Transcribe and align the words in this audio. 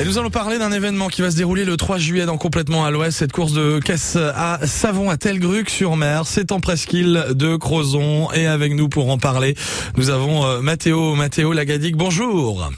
Et 0.00 0.04
nous 0.04 0.16
allons 0.16 0.30
parler 0.30 0.58
d'un 0.58 0.72
événement 0.72 1.08
qui 1.08 1.20
va 1.20 1.30
se 1.30 1.36
dérouler 1.36 1.66
le 1.66 1.76
3 1.76 1.98
juillet 1.98 2.24
dans 2.24 2.38
Complètement 2.38 2.86
à 2.86 2.90
l'Ouest, 2.90 3.18
cette 3.18 3.32
course 3.32 3.52
de 3.52 3.80
caisse 3.80 4.16
à 4.16 4.58
Savon 4.64 5.10
à 5.10 5.18
Telgruc 5.18 5.68
sur 5.68 5.94
mer. 5.96 6.22
C'est 6.24 6.52
en 6.52 6.60
presqu'île 6.60 7.26
de 7.32 7.56
Crozon 7.56 8.32
et 8.32 8.46
avec 8.46 8.72
nous 8.72 8.88
pour 8.88 9.10
en 9.10 9.18
parler, 9.18 9.54
nous 9.98 10.08
avons 10.08 10.46
euh, 10.46 10.62
Mathéo, 10.62 11.14
Mathéo 11.16 11.52
Lagadic. 11.52 11.96
Bonjour. 11.96 12.70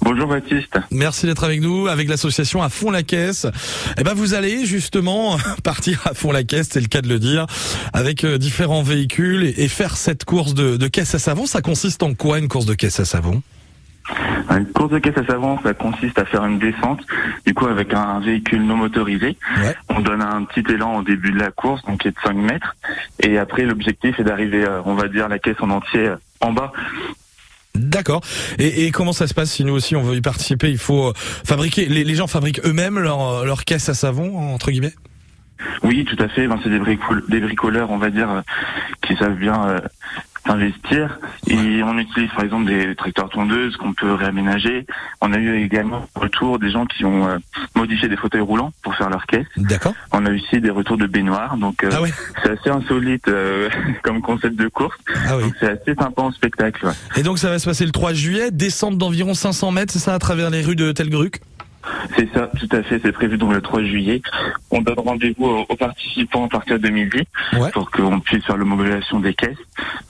Bonjour 0.00 0.26
Baptiste. 0.26 0.72
Merci 0.90 1.26
d'être 1.26 1.44
avec 1.44 1.60
nous 1.60 1.86
avec 1.86 2.08
l'association 2.08 2.62
à 2.62 2.70
fond 2.70 2.90
la 2.90 3.02
caisse. 3.02 3.46
Eh 3.98 4.02
ben 4.02 4.14
vous 4.14 4.32
allez 4.32 4.64
justement 4.64 5.36
partir 5.64 6.00
à 6.06 6.14
fond 6.14 6.32
la 6.32 6.44
caisse, 6.44 6.68
c'est 6.72 6.80
le 6.80 6.88
cas 6.88 7.02
de 7.02 7.08
le 7.08 7.18
dire, 7.18 7.44
avec 7.92 8.24
euh, 8.24 8.38
différents 8.38 8.82
véhicules 8.82 9.52
et 9.54 9.68
faire 9.68 9.98
cette 9.98 10.24
course 10.24 10.54
de, 10.54 10.78
de 10.78 10.88
caisse 10.88 11.14
à 11.14 11.18
savon. 11.18 11.44
Ça 11.44 11.60
consiste 11.60 12.02
en 12.02 12.14
quoi 12.14 12.38
une 12.38 12.48
course 12.48 12.64
de 12.64 12.72
caisse 12.72 13.00
à 13.00 13.04
savon? 13.04 13.42
Une 14.50 14.66
course 14.72 14.90
de 14.90 14.98
caisse 14.98 15.16
à 15.18 15.24
savon, 15.26 15.58
ça 15.62 15.74
consiste 15.74 16.18
à 16.18 16.24
faire 16.24 16.44
une 16.44 16.58
descente, 16.58 17.00
du 17.46 17.54
coup 17.54 17.66
avec 17.66 17.92
un 17.94 18.20
véhicule 18.20 18.62
non 18.64 18.76
motorisé. 18.76 19.36
Ouais. 19.58 19.74
On 19.88 20.00
donne 20.00 20.22
un 20.22 20.44
petit 20.44 20.64
élan 20.72 20.96
au 20.98 21.02
début 21.02 21.32
de 21.32 21.38
la 21.38 21.50
course, 21.50 21.82
donc 21.84 22.00
qui 22.00 22.08
est 22.08 22.12
de 22.12 22.16
5 22.22 22.34
mètres. 22.36 22.76
Et 23.20 23.38
après, 23.38 23.64
l'objectif 23.64 24.18
est 24.20 24.24
d'arriver, 24.24 24.64
euh, 24.64 24.80
on 24.84 24.94
va 24.94 25.08
dire, 25.08 25.28
la 25.28 25.38
caisse 25.38 25.56
en 25.60 25.70
entier 25.70 26.08
euh, 26.08 26.16
en 26.40 26.52
bas. 26.52 26.72
D'accord. 27.74 28.22
Et, 28.58 28.86
et 28.86 28.90
comment 28.90 29.12
ça 29.12 29.26
se 29.26 29.34
passe 29.34 29.50
si 29.52 29.64
nous 29.64 29.74
aussi 29.74 29.94
on 29.94 30.02
veut 30.02 30.16
y 30.16 30.20
participer? 30.20 30.70
Il 30.70 30.78
faut 30.78 31.08
euh, 31.08 31.12
fabriquer. 31.16 31.86
Les, 31.86 32.02
les 32.04 32.14
gens 32.14 32.26
fabriquent 32.26 32.64
eux-mêmes 32.64 32.98
leur, 32.98 33.44
leur 33.44 33.64
caisse 33.64 33.88
à 33.88 33.94
savon 33.94 34.52
entre 34.54 34.70
guillemets? 34.70 34.94
Oui, 35.82 36.04
tout 36.04 36.16
à 36.22 36.28
fait. 36.28 36.46
Ben, 36.48 36.58
c'est 36.62 36.70
des, 36.70 36.78
bricole- 36.78 37.24
des 37.28 37.40
bricoleurs, 37.40 37.90
on 37.90 37.98
va 37.98 38.10
dire, 38.10 38.30
euh, 38.30 38.40
qui 39.02 39.16
savent 39.16 39.36
bien 39.36 39.64
euh, 39.68 39.80
investir. 40.46 41.18
Et 41.48 41.82
on 41.82 41.98
utilise 41.98 42.30
par 42.30 42.44
exemple 42.44 42.66
des 42.66 42.94
tracteurs 42.96 43.28
tondeuses 43.30 43.76
qu'on 43.76 43.92
peut 43.92 44.12
réaménager. 44.14 44.86
On 45.20 45.32
a 45.32 45.38
eu 45.38 45.62
également 45.62 46.06
retour 46.14 46.58
des 46.58 46.70
gens 46.70 46.86
qui 46.86 47.04
ont 47.04 47.28
euh, 47.28 47.38
modifié 47.74 48.08
des 48.08 48.16
fauteuils 48.16 48.40
roulants 48.40 48.72
pour 48.82 48.94
faire 48.96 49.10
leur 49.10 49.26
caisse. 49.26 49.46
D'accord. 49.56 49.94
On 50.12 50.24
a 50.26 50.30
aussi 50.30 50.60
des 50.60 50.70
retours 50.70 50.96
de 50.96 51.06
baignoires, 51.06 51.56
donc 51.56 51.84
euh, 51.84 51.90
Ah 51.92 52.02
ouais. 52.02 52.12
c'est 52.42 52.50
assez 52.50 52.70
insolite 52.70 53.28
euh, 53.28 53.68
comme 54.02 54.20
concept 54.20 54.56
de 54.56 54.68
course. 54.68 54.96
Ah 55.28 55.36
oui. 55.36 55.44
Donc 55.44 55.54
c'est 55.60 55.68
assez 55.70 55.94
sympa 55.94 56.22
en 56.22 56.32
spectacle. 56.32 56.86
ouais. 56.86 56.92
Et 57.16 57.22
donc 57.22 57.38
ça 57.38 57.48
va 57.50 57.58
se 57.58 57.66
passer 57.66 57.84
le 57.84 57.92
3 57.92 58.12
juillet, 58.12 58.50
descente 58.50 58.98
d'environ 58.98 59.34
500 59.34 59.70
mètres, 59.72 59.92
c'est 59.92 59.98
ça, 59.98 60.14
à 60.14 60.18
travers 60.18 60.50
les 60.50 60.62
rues 60.62 60.76
de 60.76 60.92
Telgruc? 60.92 61.40
C'est 62.16 62.28
ça, 62.32 62.50
tout 62.58 62.68
à 62.76 62.82
fait. 62.82 63.00
C'est 63.02 63.12
prévu 63.12 63.38
donc 63.38 63.52
le 63.54 63.60
3 63.60 63.82
juillet. 63.82 64.22
On 64.70 64.80
donne 64.80 64.98
rendez-vous 64.98 65.44
aux, 65.46 65.66
aux 65.68 65.76
participants 65.76 66.46
à 66.46 66.48
partir 66.48 66.78
de 66.78 66.88
midi 66.88 67.22
Ouais. 67.58 67.70
pour 67.72 67.90
qu'on 67.90 68.20
puisse 68.20 68.44
faire 68.44 68.56
l'homologation 68.56 69.20
des 69.20 69.34
caisses. 69.34 69.56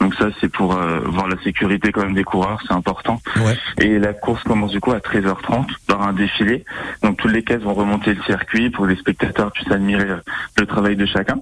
Donc 0.00 0.14
ça, 0.14 0.28
c'est 0.40 0.48
pour 0.48 0.74
euh, 0.74 1.00
voir 1.06 1.28
la 1.28 1.36
sécurité 1.42 1.92
quand 1.92 2.02
même 2.02 2.14
des 2.14 2.24
coureurs, 2.24 2.60
c'est 2.66 2.72
important. 2.74 3.20
Ouais. 3.36 3.56
Et 3.78 3.98
la 3.98 4.12
course 4.12 4.42
commence 4.44 4.70
du 4.72 4.80
coup 4.80 4.92
à 4.92 4.98
13h30 4.98 5.66
par 5.86 6.02
un 6.02 6.12
défilé. 6.12 6.64
Donc 7.02 7.18
toutes 7.18 7.32
les 7.32 7.42
caisses 7.42 7.62
vont 7.62 7.74
remonter 7.74 8.14
le 8.14 8.22
circuit 8.22 8.70
pour 8.70 8.84
que 8.86 8.90
les 8.90 8.96
spectateurs 8.96 9.52
puissent 9.52 9.70
admirer 9.70 10.08
euh, 10.10 10.16
le 10.58 10.66
travail 10.66 10.96
de 10.96 11.06
chacun. 11.06 11.36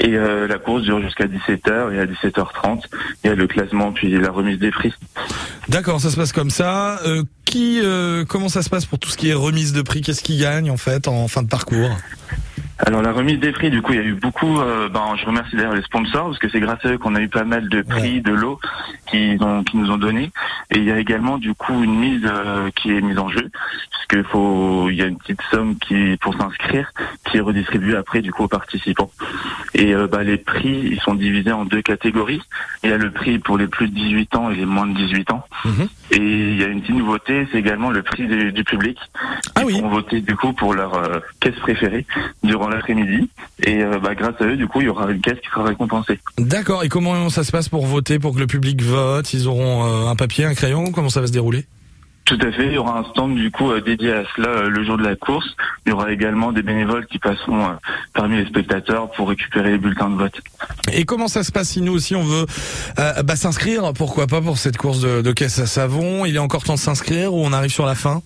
Et 0.00 0.16
euh, 0.16 0.46
la 0.46 0.58
course 0.58 0.82
dure 0.82 1.00
jusqu'à 1.00 1.26
17h 1.26 1.92
et 1.94 1.98
à 2.00 2.06
17h30, 2.06 2.84
il 3.24 3.28
y 3.28 3.30
a 3.30 3.34
le 3.34 3.46
classement 3.46 3.92
puis 3.92 4.10
la 4.18 4.30
remise 4.30 4.58
des 4.58 4.70
prix. 4.70 4.92
D'accord, 5.68 6.00
ça 6.00 6.10
se 6.10 6.16
passe 6.16 6.32
comme 6.32 6.50
ça. 6.50 6.98
Euh, 7.06 7.22
qui, 7.44 7.80
euh, 7.82 8.24
comment 8.26 8.48
ça 8.48 8.62
se 8.62 8.70
passe 8.70 8.84
pour 8.84 8.98
tout 8.98 9.08
ce 9.08 9.16
qui 9.16 9.28
est 9.30 9.34
remise 9.34 9.72
de 9.72 9.82
prix? 9.82 10.00
Qu'est-ce 10.00 10.22
qui 10.22 10.38
gagne 10.38 10.70
en 10.70 10.76
fait 10.76 11.06
en 11.08 11.28
fin 11.28 11.42
de 11.42 11.48
parcours? 11.48 11.90
Alors 12.84 13.00
la 13.00 13.12
remise 13.12 13.38
des 13.38 13.52
prix, 13.52 13.70
du 13.70 13.80
coup, 13.80 13.92
il 13.92 13.96
y 13.96 14.02
a 14.02 14.04
eu 14.04 14.14
beaucoup. 14.14 14.58
euh, 14.58 14.88
ben, 14.88 15.14
je 15.16 15.24
remercie 15.24 15.54
d'ailleurs 15.54 15.74
les 15.74 15.82
sponsors 15.82 16.26
parce 16.26 16.38
que 16.38 16.48
c'est 16.48 16.58
grâce 16.58 16.84
à 16.84 16.88
eux 16.88 16.98
qu'on 16.98 17.14
a 17.14 17.20
eu 17.20 17.28
pas 17.28 17.44
mal 17.44 17.68
de 17.68 17.82
prix, 17.82 18.20
de 18.22 18.32
lots 18.32 18.58
qui, 19.06 19.36
ont, 19.40 19.62
qui 19.62 19.76
nous 19.76 19.90
ont 19.90 19.98
donné. 19.98 20.32
Et 20.70 20.78
il 20.78 20.84
y 20.84 20.90
a 20.90 20.98
également 20.98 21.38
du 21.38 21.54
coup 21.54 21.84
une 21.84 21.96
mise 21.96 22.22
euh, 22.24 22.70
qui 22.74 22.90
est 22.90 23.00
mise 23.00 23.18
en 23.18 23.28
jeu 23.28 23.48
puisque 24.12 24.26
faut, 24.28 24.88
il 24.90 24.96
y 24.96 25.02
a 25.02 25.06
une 25.06 25.16
petite 25.18 25.40
somme 25.50 25.76
qui 25.76 26.16
pour 26.20 26.34
s'inscrire 26.36 26.92
qui 27.30 27.38
est 27.38 27.40
redistribuée 27.40 27.96
après 27.96 28.20
du 28.20 28.32
coup 28.32 28.44
aux 28.44 28.48
participants. 28.48 29.10
Et 29.74 29.94
euh, 29.94 30.06
bah, 30.06 30.22
les 30.22 30.36
prix, 30.36 30.88
ils 30.92 31.00
sont 31.00 31.14
divisés 31.14 31.52
en 31.52 31.64
deux 31.64 31.82
catégories. 31.82 32.42
Il 32.84 32.90
y 32.90 32.92
a 32.92 32.98
le 32.98 33.10
prix 33.10 33.38
pour 33.38 33.56
les 33.58 33.66
plus 33.66 33.88
de 33.88 33.94
18 33.94 34.36
ans 34.36 34.50
et 34.50 34.56
les 34.56 34.66
moins 34.66 34.86
de 34.86 34.94
18 34.94 35.30
ans. 35.30 35.44
Mhm. 35.64 35.88
Et 36.10 36.16
il 36.18 36.60
y 36.60 36.64
a 36.64 36.66
une 36.66 36.80
petite 36.82 36.96
nouveauté, 36.96 37.48
c'est 37.50 37.58
également 37.58 37.90
le 37.90 38.02
prix 38.02 38.26
du, 38.26 38.52
du 38.52 38.64
public. 38.64 38.98
Ah 39.54 39.60
Ils 39.60 39.64
oui. 39.66 39.72
pourront 39.74 39.88
voter 39.88 40.20
du 40.20 40.36
coup 40.36 40.52
pour 40.52 40.74
leur 40.74 40.94
euh, 40.94 41.20
caisse 41.40 41.56
préférée 41.60 42.06
durant 42.42 42.68
l'après-midi. 42.68 43.30
Et 43.62 43.82
euh, 43.82 43.98
bah, 43.98 44.14
grâce 44.14 44.40
à 44.40 44.44
eux, 44.44 44.56
du 44.56 44.66
coup, 44.66 44.80
il 44.80 44.86
y 44.86 44.90
aura 44.90 45.10
une 45.10 45.20
caisse 45.20 45.38
qui 45.40 45.48
sera 45.48 45.64
récompensée. 45.64 46.18
D'accord. 46.38 46.84
Et 46.84 46.88
comment 46.88 47.30
ça 47.30 47.44
se 47.44 47.52
passe 47.52 47.68
pour 47.68 47.86
voter, 47.86 48.18
pour 48.18 48.34
que 48.34 48.40
le 48.40 48.46
public 48.46 48.82
vote? 48.82 49.32
Ils 49.32 49.48
auront 49.48 50.08
un 50.08 50.16
papier, 50.16 50.44
un 50.44 50.54
crayon? 50.54 50.92
Comment 50.92 51.08
ça 51.08 51.20
va 51.20 51.26
se 51.26 51.32
dérouler? 51.32 51.64
Tout 52.32 52.46
à 52.46 52.50
fait, 52.50 52.66
il 52.68 52.72
y 52.72 52.78
aura 52.78 52.98
un 52.98 53.04
stand 53.10 53.34
du 53.34 53.50
coup 53.50 53.70
euh, 53.70 53.82
dédié 53.82 54.10
à 54.10 54.22
cela 54.34 54.48
euh, 54.48 54.70
le 54.70 54.82
jour 54.84 54.96
de 54.96 55.04
la 55.04 55.16
course. 55.16 55.54
Il 55.84 55.90
y 55.90 55.92
aura 55.92 56.10
également 56.10 56.50
des 56.50 56.62
bénévoles 56.62 57.06
qui 57.06 57.18
passeront 57.18 57.62
euh, 57.62 57.72
parmi 58.14 58.36
les 58.36 58.46
spectateurs 58.46 59.10
pour 59.10 59.28
récupérer 59.28 59.72
les 59.72 59.78
bulletins 59.78 60.08
de 60.08 60.16
vote. 60.16 60.40
Et 60.90 61.04
comment 61.04 61.28
ça 61.28 61.42
se 61.42 61.52
passe 61.52 61.68
si 61.68 61.82
nous 61.82 61.92
aussi 61.92 62.16
on 62.16 62.22
veut 62.22 62.46
euh, 62.98 63.22
bah, 63.22 63.36
s'inscrire 63.36 63.92
Pourquoi 63.92 64.26
pas 64.26 64.40
pour 64.40 64.56
cette 64.56 64.78
course 64.78 65.00
de, 65.00 65.20
de 65.20 65.32
caisse 65.32 65.58
à 65.58 65.66
savon? 65.66 66.24
Il 66.24 66.36
est 66.36 66.38
encore 66.38 66.64
temps 66.64 66.72
de 66.72 66.78
s'inscrire 66.78 67.34
ou 67.34 67.44
on 67.44 67.52
arrive 67.52 67.70
sur 67.70 67.84
la 67.84 67.94
fin? 67.94 68.22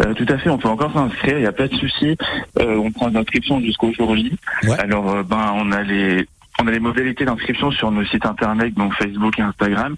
Euh, 0.00 0.14
tout 0.14 0.26
à 0.30 0.38
fait, 0.38 0.48
on 0.48 0.56
peut 0.56 0.68
encore 0.68 0.94
s'inscrire, 0.94 1.36
il 1.36 1.42
n'y 1.42 1.46
a 1.46 1.52
pas 1.52 1.68
de 1.68 1.74
souci. 1.74 2.16
Euh, 2.60 2.76
on 2.76 2.90
prend 2.92 3.08
l'inscription 3.08 3.60
jusqu'au 3.60 3.92
jour 3.92 4.16
J. 4.16 4.32
Ouais. 4.62 4.78
Alors, 4.78 5.10
euh, 5.10 5.22
ben, 5.22 5.52
on 5.54 5.70
a 5.70 5.82
les 5.82 6.26
on 6.62 6.68
a 6.68 6.70
les 6.70 6.80
modalités 6.80 7.24
d'inscription 7.24 7.72
sur 7.72 7.90
nos 7.90 8.04
sites 8.04 8.24
internet, 8.24 8.72
donc 8.74 8.94
Facebook 8.94 9.36
et 9.38 9.42
Instagram. 9.42 9.96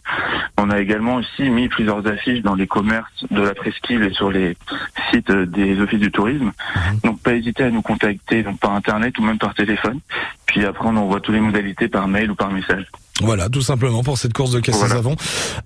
On 0.56 0.70
a 0.70 0.80
également 0.80 1.16
aussi 1.16 1.50
mis 1.50 1.68
plusieurs 1.68 2.06
affiches 2.06 2.40
dans 2.40 2.54
les 2.54 2.66
commerces 2.66 3.26
de 3.30 3.42
la 3.42 3.54
presqu'île 3.54 4.02
et 4.02 4.14
sur 4.14 4.30
les 4.30 4.56
sites 5.10 5.28
euh, 5.28 5.44
des 5.44 5.78
offices 5.80 6.00
du 6.00 6.10
tourisme. 6.10 6.52
Donc, 7.02 7.20
pas 7.20 7.34
hésiter 7.34 7.64
à 7.64 7.70
nous 7.70 7.82
contacter 7.82 8.42
donc 8.42 8.60
par 8.60 8.72
internet 8.72 9.18
ou 9.18 9.22
même 9.22 9.38
par 9.38 9.52
téléphone. 9.54 10.00
Puis 10.46 10.64
après, 10.64 10.86
on 10.88 10.96
envoie 10.96 11.20
toutes 11.20 11.34
les 11.34 11.40
modalités 11.40 11.88
par 11.88 12.08
mail 12.08 12.30
ou 12.30 12.34
par 12.34 12.50
message. 12.50 12.86
Voilà, 13.22 13.48
tout 13.48 13.62
simplement 13.62 14.02
pour 14.02 14.18
cette 14.18 14.32
course 14.32 14.50
de 14.50 14.58
caisse 14.58 14.74
Voilà. 14.76 14.94
à 14.94 14.96
savon. 14.96 15.14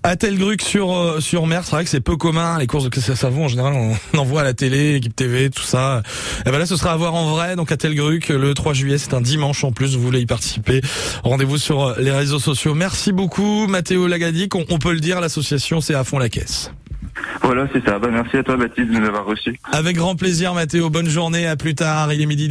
À 0.03 0.15
Telgruc 0.15 0.61
sur 0.61 0.95
euh, 0.95 1.19
sur 1.19 1.47
mer, 1.47 1.63
c'est 1.65 1.71
vrai 1.71 1.83
que 1.83 1.89
c'est 1.89 1.99
peu 1.99 2.15
commun 2.15 2.59
les 2.59 2.67
courses 2.67 2.83
de 2.83 2.89
caisse 2.89 3.09
à 3.09 3.15
savon. 3.15 3.45
En 3.45 3.47
général, 3.47 3.73
on, 3.73 4.17
en 4.19 4.23
voit 4.23 4.41
à 4.41 4.43
la 4.43 4.53
télé, 4.53 4.95
équipe 4.95 5.15
TV, 5.15 5.49
tout 5.49 5.63
ça. 5.63 6.03
Et 6.45 6.51
ben 6.51 6.59
là, 6.59 6.67
ce 6.67 6.75
sera 6.75 6.91
à 6.91 6.95
voir 6.95 7.15
en 7.15 7.31
vrai. 7.31 7.55
Donc 7.55 7.71
à 7.71 7.77
Telgruc, 7.77 8.29
le 8.29 8.53
3 8.53 8.73
juillet, 8.73 8.99
c'est 8.99 9.15
un 9.15 9.21
dimanche 9.21 9.63
en 9.63 9.71
plus. 9.71 9.95
Vous 9.95 10.03
voulez 10.03 10.21
y 10.21 10.25
participer 10.27 10.81
Rendez-vous 11.23 11.57
sur 11.57 11.83
euh, 11.83 11.95
les 11.99 12.11
réseaux 12.11 12.39
sociaux. 12.39 12.75
Merci 12.75 13.11
beaucoup, 13.13 13.65
Mathéo 13.67 14.07
Lagadic. 14.07 14.53
On, 14.53 14.63
on 14.69 14.77
peut 14.77 14.93
le 14.93 14.99
dire, 14.99 15.19
l'association, 15.19 15.81
c'est 15.81 15.95
à 15.95 16.03
fond 16.03 16.19
la 16.19 16.29
caisse. 16.29 16.71
Voilà, 17.41 17.67
c'est 17.73 17.83
ça. 17.83 17.99
Bah, 17.99 18.09
merci 18.11 18.37
à 18.37 18.43
toi, 18.43 18.55
Baptiste, 18.57 18.89
de 18.91 18.97
nous 18.99 19.05
avoir 19.05 19.25
reçus. 19.25 19.59
Avec 19.71 19.95
grand 19.97 20.15
plaisir, 20.15 20.53
Mathéo. 20.53 20.89
Bonne 20.89 21.09
journée. 21.09 21.47
À 21.47 21.55
plus 21.55 21.75
tard. 21.75 22.13
Il 22.13 22.21
est 22.21 22.25
midi. 22.25 22.47